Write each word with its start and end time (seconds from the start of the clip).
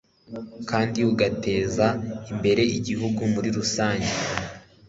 kandi 0.69 0.99
ugateza 1.11 1.87
imbere 2.31 2.63
igihugu 2.77 3.21
muri 3.33 3.49
rusange 3.57 4.11